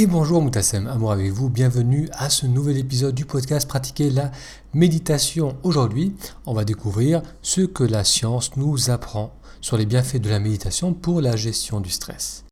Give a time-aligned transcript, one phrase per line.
[0.00, 4.30] Et bonjour Moutassem, amour avec vous, bienvenue à ce nouvel épisode du podcast Pratiquer la
[4.72, 5.56] méditation.
[5.64, 6.14] Aujourd'hui,
[6.46, 10.94] on va découvrir ce que la science nous apprend sur les bienfaits de la méditation
[10.94, 12.44] pour la gestion du stress.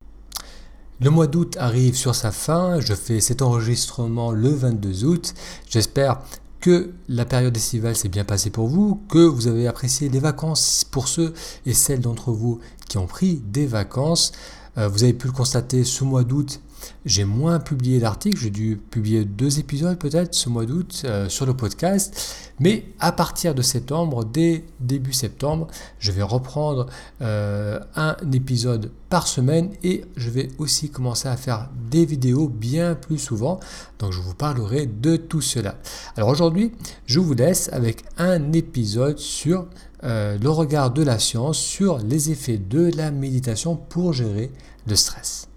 [1.01, 5.33] Le mois d'août arrive sur sa fin, je fais cet enregistrement le 22 août.
[5.71, 6.23] J'espère
[6.59, 10.85] que la période estivale s'est bien passée pour vous, que vous avez apprécié les vacances
[10.91, 11.33] pour ceux
[11.65, 12.59] et celles d'entre vous
[12.89, 14.33] qui ont pris des vacances.
[14.79, 16.61] Euh, vous avez pu le constater ce mois d'août,
[17.05, 21.47] j'ai moins publié d'articles, j'ai dû publier deux épisodes peut-être ce mois d'août euh, sur
[21.47, 25.69] le podcast, mais à partir de septembre, dès début septembre,
[25.99, 26.87] je vais reprendre
[27.23, 32.95] euh, un épisode par semaine et je vais aussi commencer à faire des vidéos bien
[32.95, 33.61] plus souvent,
[33.99, 35.77] donc je vous parlerai de tout cela.
[36.17, 36.73] Alors aujourd'hui,
[37.07, 39.67] je vous laisse avec un épisode sur
[40.05, 44.51] euh, le regard de la science sur les effets de la méditation pour gérer
[44.87, 45.49] le stress.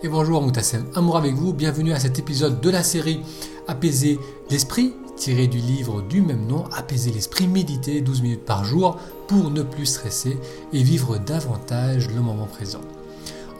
[0.00, 3.20] Et bonjour Moutassem, amour avec vous, bienvenue à cet épisode de la série
[3.66, 8.96] Apaiser l'esprit, tiré du livre du même nom, Apaiser l'esprit, méditer 12 minutes par jour
[9.26, 10.38] pour ne plus stresser
[10.72, 12.80] et vivre davantage le moment présent.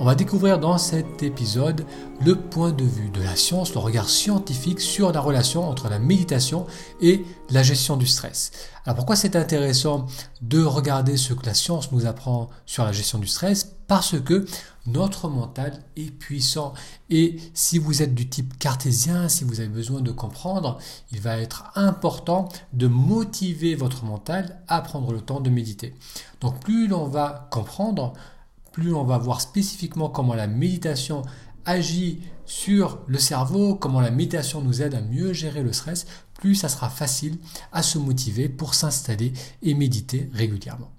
[0.00, 1.84] On va découvrir dans cet épisode
[2.24, 5.98] le point de vue de la science, le regard scientifique sur la relation entre la
[5.98, 6.66] méditation
[7.00, 8.52] et la gestion du stress.
[8.84, 10.06] Alors pourquoi c'est intéressant
[10.40, 13.74] de regarder ce que la science nous apprend sur la gestion du stress?
[13.88, 14.46] Parce que
[14.86, 16.74] notre mental est puissant
[17.10, 20.78] et si vous êtes du type cartésien, si vous avez besoin de comprendre,
[21.10, 25.92] il va être important de motiver votre mental à prendre le temps de méditer.
[26.40, 28.12] Donc plus l'on va comprendre,
[28.78, 31.22] plus on va voir spécifiquement comment la méditation
[31.64, 36.54] agit sur le cerveau, comment la méditation nous aide à mieux gérer le stress, plus
[36.54, 37.38] ça sera facile
[37.72, 40.92] à se motiver pour s'installer et méditer régulièrement.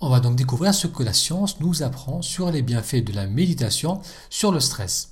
[0.00, 3.28] On va donc découvrir ce que la science nous apprend sur les bienfaits de la
[3.28, 5.10] méditation sur le stress.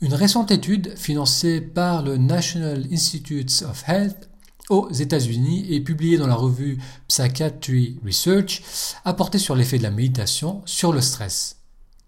[0.00, 4.28] Une récente étude financée par le National Institutes of Health
[4.70, 8.62] aux États-Unis et publiée dans la revue Psychiatry Research
[9.04, 11.56] a porté sur l'effet de la méditation sur le stress.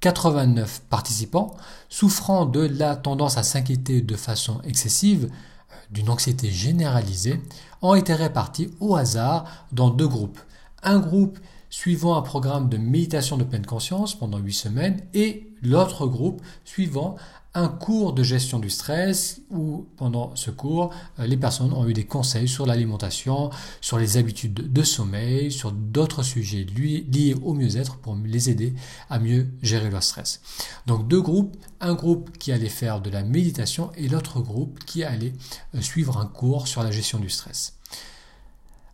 [0.01, 1.57] 89 participants
[1.89, 7.41] souffrant de la tendance à s'inquiéter de façon excessive, euh, d'une anxiété généralisée,
[7.83, 10.39] ont été répartis au hasard dans deux groupes.
[10.83, 11.39] Un groupe
[11.71, 17.17] suivant un programme de méditation de pleine conscience pendant 8 semaines et l'autre groupe suivant
[17.57, 21.95] un cours de gestion du stress où pendant ce cours, euh, les personnes ont eu
[21.95, 23.49] des conseils sur l'alimentation,
[23.81, 28.75] sur les habitudes de sommeil, sur d'autres sujets liés au mieux-être pour les aider
[29.09, 30.43] à mieux gérer leur stress.
[30.87, 35.03] Donc deux groupes, un groupe qui allait faire de la méditation et l'autre groupe qui
[35.03, 35.33] allait
[35.75, 37.79] euh, suivre un cours sur la gestion du stress.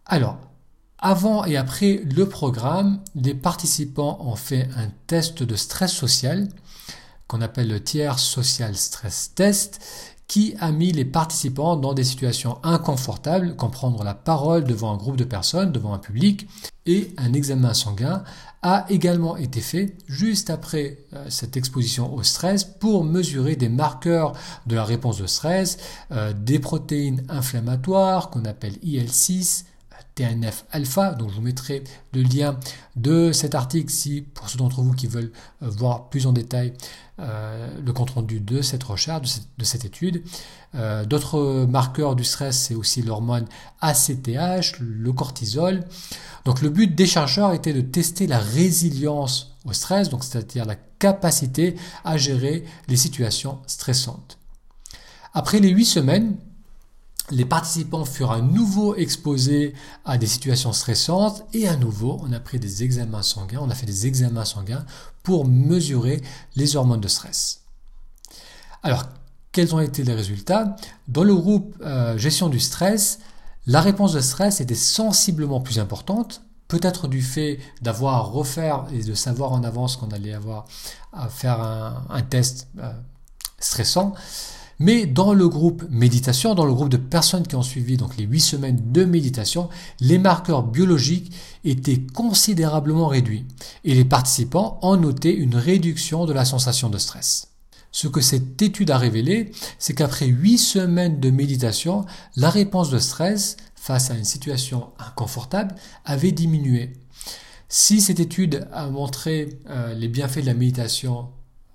[0.06, 0.38] Alors,
[0.98, 6.48] avant et après le programme, les participants ont fait un test de stress social
[7.32, 9.80] qu'on appelle le tiers social stress test,
[10.28, 14.98] qui a mis les participants dans des situations inconfortables, comme prendre la parole devant un
[14.98, 16.46] groupe de personnes, devant un public,
[16.84, 18.22] et un examen sanguin
[18.60, 24.34] a également été fait juste après euh, cette exposition au stress pour mesurer des marqueurs
[24.66, 25.78] de la réponse de stress,
[26.12, 29.64] euh, des protéines inflammatoires qu'on appelle IL6,
[30.14, 31.12] TNF-alpha.
[31.12, 32.58] Donc je vous mettrai le lien
[32.96, 36.74] de cet article si pour ceux d'entre vous qui veulent euh, voir plus en détail
[37.18, 40.22] euh, le compte rendu de cette recherche, de cette, étude.
[40.74, 43.46] Euh, d'autres marqueurs du stress, c'est aussi l'hormone
[43.80, 45.84] ACTH, le cortisol.
[46.44, 50.76] Donc le but des chercheurs était de tester la résilience au stress, donc c'est-à-dire la
[50.98, 54.38] capacité à gérer les situations stressantes.
[55.34, 56.36] Après les huit semaines,
[57.30, 59.74] les participants furent à nouveau exposés
[60.04, 63.74] à des situations stressantes et à nouveau on a pris des examens sanguins, on a
[63.74, 64.84] fait des examens sanguins
[65.22, 66.22] pour mesurer
[66.56, 67.60] les hormones de stress.
[68.82, 69.04] Alors,
[69.52, 70.76] quels ont été les résultats?
[71.08, 73.20] Dans le groupe euh, gestion du stress,
[73.66, 79.14] la réponse de stress était sensiblement plus importante, peut-être du fait d'avoir refaire et de
[79.14, 80.64] savoir en avance qu'on allait avoir
[81.12, 82.92] à faire un, test euh,
[83.58, 84.14] stressant.
[84.84, 88.24] Mais dans le groupe méditation, dans le groupe de personnes qui ont suivi donc les
[88.24, 89.68] 8 semaines de méditation,
[90.00, 91.32] les marqueurs biologiques
[91.62, 93.46] étaient considérablement réduits
[93.84, 97.52] et les participants ont noté une réduction de la sensation de stress.
[97.92, 102.98] Ce que cette étude a révélé, c'est qu'après 8 semaines de méditation, la réponse de
[102.98, 106.94] stress face à une situation inconfortable avait diminué.
[107.68, 111.28] Si cette étude a montré euh, les bienfaits de la méditation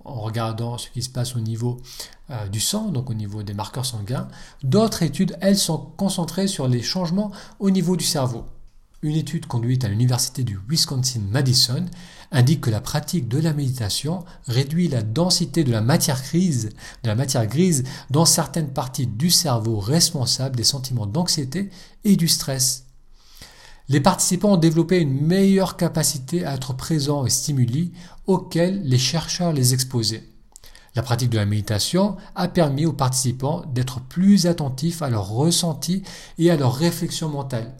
[0.07, 1.81] en regardant ce qui se passe au niveau
[2.30, 4.27] euh, du sang, donc au niveau des marqueurs sanguins.
[4.63, 8.45] D'autres études, elles, sont concentrées sur les changements au niveau du cerveau.
[9.04, 11.86] Une étude conduite à l'université du Wisconsin-Madison
[12.31, 16.69] indique que la pratique de la méditation réduit la densité de la matière grise,
[17.04, 21.69] de la matière grise dans certaines parties du cerveau responsables des sentiments d'anxiété
[22.06, 22.87] et du stress.
[23.89, 27.94] Les participants ont développé une meilleure capacité à être présents et stimuli
[28.25, 30.28] auxquels les chercheurs les exposaient.
[30.94, 36.04] La pratique de la méditation a permis aux participants d'être plus attentifs à leurs ressentis
[36.38, 37.78] et à leurs réflexions mentales.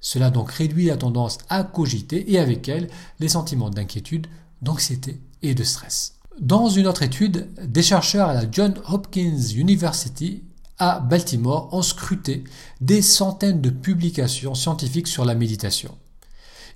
[0.00, 2.88] Cela donc réduit la tendance à cogiter et avec elle
[3.18, 4.28] les sentiments d'inquiétude,
[4.62, 6.18] d'anxiété et de stress.
[6.40, 10.44] Dans une autre étude, des chercheurs à la Johns Hopkins University
[10.78, 12.44] à Baltimore ont scruté
[12.80, 15.96] des centaines de publications scientifiques sur la méditation.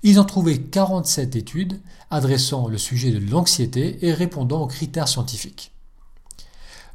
[0.03, 1.79] Ils ont trouvé 47 études
[2.09, 5.71] adressant le sujet de l'anxiété et répondant aux critères scientifiques.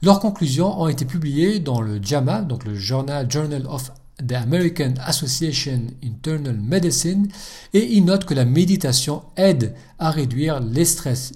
[0.03, 3.91] Leurs conclusions ont été publiées dans le JAMA, donc le Journal, Journal of
[4.25, 7.29] the American Association Internal Medicine,
[7.73, 11.33] et ils notent que la méditation aide à réduire les stress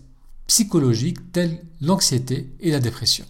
[0.47, 3.25] psychologiques tels l'anxiété et la dépression.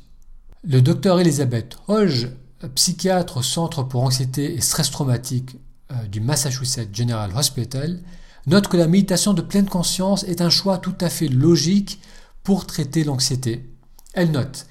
[0.64, 2.28] Le docteur Elizabeth Hodge,
[2.76, 5.56] psychiatre au Centre pour anxiété et stress traumatique
[5.90, 8.00] euh, du Massachusetts General Hospital,
[8.46, 12.00] note que la méditation de pleine conscience est un choix tout à fait logique
[12.44, 13.74] pour traiter l'anxiété.
[14.14, 14.66] Elle note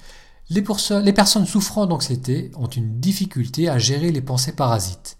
[0.48, 0.64] les,
[1.02, 5.18] les personnes souffrant d'anxiété ont une difficulté à gérer les pensées parasites.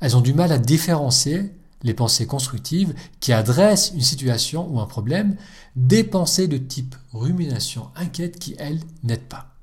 [0.00, 1.52] Elles ont du mal à différencier
[1.82, 5.34] les pensées constructives qui adressent une situation ou un problème
[5.74, 9.57] des pensées de type rumination inquiète qui, elles, n'aident pas.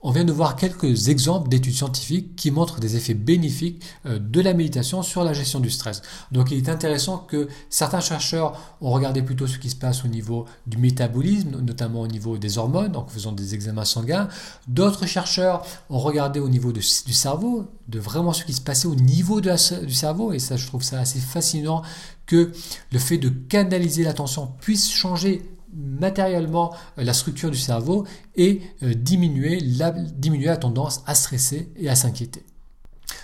[0.00, 4.40] On vient de voir quelques exemples d'études scientifiques qui montrent des effets bénéfiques euh, de
[4.40, 6.02] la méditation sur la gestion du stress.
[6.30, 10.08] Donc il est intéressant que certains chercheurs ont regardé plutôt ce qui se passe au
[10.08, 14.28] niveau du métabolisme, notamment au niveau des hormones, en faisant des examens sanguins.
[14.68, 18.94] D'autres chercheurs ont regardé au niveau du cerveau, de vraiment ce qui se passait au
[18.94, 19.50] niveau du
[19.94, 20.32] cerveau.
[20.32, 21.82] Et ça, je trouve ça assez fascinant
[22.26, 22.52] que
[22.92, 29.60] le fait de canaliser l'attention puisse changer matériellement la structure du cerveau et euh, diminuer
[29.60, 32.44] la, diminuer la tendance à stresser et à s'inquiéter.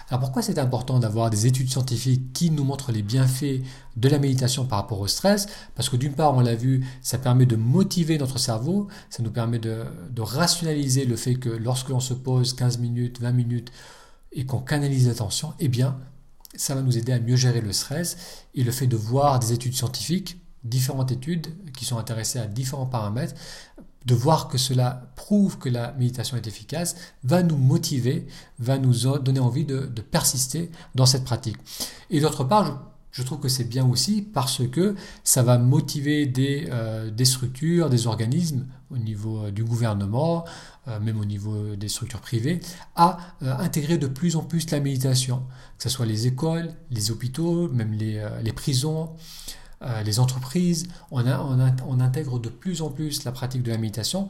[0.08, 3.62] Alors pourquoi c'est important d'avoir des études scientifiques qui nous montrent les bienfaits
[3.96, 5.46] de la méditation par rapport au stress?
[5.74, 9.30] Parce que d'une part, on l'a vu, ça permet de motiver notre cerveau, ça nous
[9.30, 13.72] permet de, de rationaliser le fait que lorsque l'on se pose 15 minutes, 20 minutes
[14.32, 15.98] et qu'on canalise l'attention, eh bien,
[16.54, 18.16] ça va nous aider à mieux gérer le stress.
[18.54, 22.86] Et le fait de voir des études scientifiques différentes études qui sont intéressées à différents
[22.86, 23.34] paramètres,
[24.06, 28.26] de voir que cela prouve que la méditation est efficace, va nous motiver,
[28.58, 31.56] va nous donner envie de, persister dans cette pratique.
[32.10, 36.68] Et d'autre part, je, trouve que c'est bien aussi parce que ça va motiver des,
[36.70, 40.44] euh, structures, des organismes au niveau euh, du gouvernement,
[40.88, 42.60] euh, même au niveau des structures privées,
[42.96, 45.44] à intégrer de plus en plus la méditation,
[45.78, 49.10] que ce soit les écoles, les hôpitaux, même les prisons.
[49.84, 51.20] Euh, les entreprises, on,
[52.00, 54.28] intègre de plus en plus la pratique de la méditation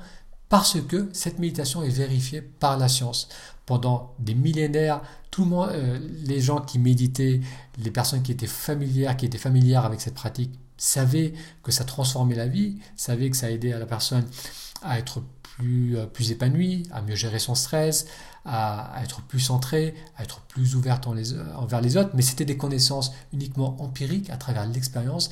[0.49, 3.29] parce que cette méditation est vérifiée par la science.
[3.67, 7.41] Pendant des millénaires, tout le monde, euh, les gens qui méditaient,
[7.79, 12.35] les personnes qui étaient familières, qui étaient familières avec cette pratique, savaient que ça transformait
[12.35, 14.25] la vie, savaient que ça aidait à la personne
[14.83, 18.07] à être plus, euh, plus épanouie, à mieux gérer son stress,
[18.45, 23.13] à, être plus centrée, à être plus ouverte envers les autres, mais c'était des connaissances
[23.33, 25.31] uniquement empiriques à travers l'expérience.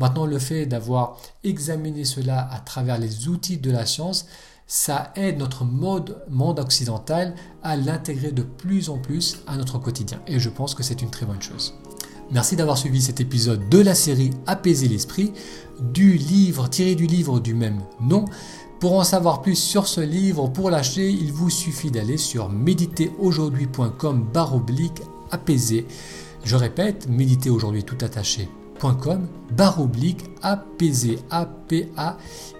[0.00, 4.26] Maintenant, le fait d'avoir examiné cela à travers les outils de la science,
[4.66, 10.22] ça aide notre mode, monde occidental à l'intégrer de plus en plus à notre quotidien.
[10.26, 11.74] Et je pense que c'est une très bonne chose.
[12.30, 15.32] Merci d'avoir suivi cet épisode de la série Apaiser l'esprit,
[15.80, 18.24] du livre tiré du livre du même nom.
[18.78, 24.28] Pour en savoir plus sur ce livre, pour l'acheter, il vous suffit d'aller sur méditeraujourd'hui.com
[24.32, 25.86] barre oblique apaisé.
[26.44, 27.98] Je répète, méditeraujourd'hui tout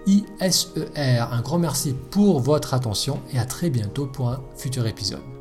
[0.06, 1.20] e.
[1.20, 5.39] Un grand merci pour votre attention et à très bientôt pour un futur épisode.